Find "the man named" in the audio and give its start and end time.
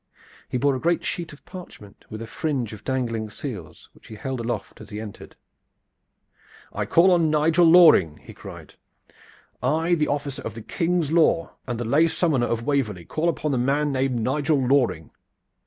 13.51-14.15